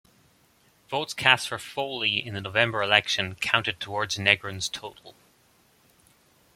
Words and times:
Votes 0.89 1.13
cast 1.13 1.47
for 1.49 1.59
Foley 1.59 2.25
in 2.25 2.33
the 2.33 2.41
November 2.41 2.81
election 2.81 3.35
counted 3.35 3.79
towards 3.79 4.17
Negron's 4.17 4.67
total. 4.67 5.13